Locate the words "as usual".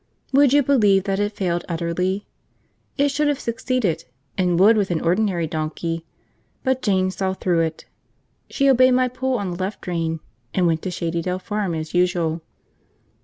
11.75-12.41